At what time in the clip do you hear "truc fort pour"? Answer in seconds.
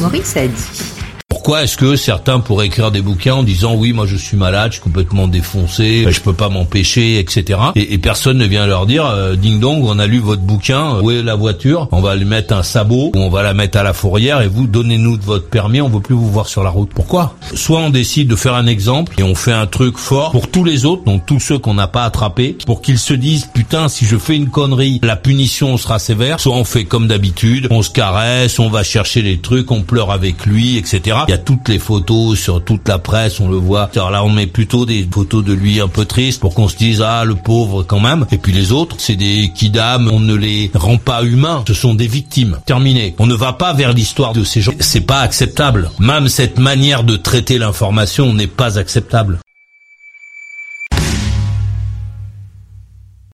19.66-20.50